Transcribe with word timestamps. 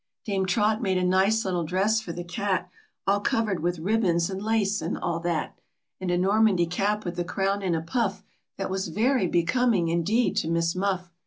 Dame 0.25 0.47
Trot 0.47 0.81
made 0.81 0.97
a 0.97 1.03
nice 1.03 1.45
little 1.45 1.63
dress 1.63 2.01
for 2.01 2.11
the 2.11 2.23
cat, 2.23 2.71
All 3.05 3.19
covered 3.19 3.59
with 3.61 3.77
ribbons 3.77 4.31
and 4.31 4.41
lace, 4.41 4.81
and 4.81 4.97
all 4.97 5.19
that, 5.19 5.59
And 5.99 6.09
a 6.09 6.17
Normandy 6.17 6.65
cap 6.65 7.05
with 7.05 7.17
the 7.17 7.23
crown 7.23 7.61
in 7.61 7.75
a 7.75 7.83
puff, 7.83 8.23
That 8.57 8.71
was 8.71 8.87
very 8.87 9.27
becoming 9.27 9.89
indeed 9.89 10.37
to 10.37 10.47
Miss 10.47 10.75
Muff. 10.75 11.11